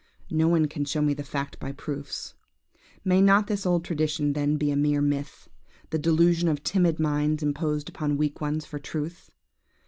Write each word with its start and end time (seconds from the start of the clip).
No 0.31 0.47
one 0.47 0.65
can 0.67 0.83
show 0.83 0.99
me 1.03 1.13
the 1.13 1.21
fact 1.23 1.59
by 1.59 1.71
proofs. 1.71 2.33
May 3.05 3.21
not 3.21 3.45
this 3.45 3.67
old 3.67 3.85
tradition 3.85 4.33
then 4.33 4.57
be 4.57 4.71
a 4.71 4.75
mere 4.75 4.99
myth? 4.99 5.47
the 5.91 5.99
delusion 5.99 6.47
of 6.49 6.63
timid 6.63 6.99
minds 6.99 7.43
imposed 7.43 7.87
upon 7.87 8.17
weak 8.17 8.41
ones 8.41 8.65
for 8.65 8.79
truth? 8.79 9.29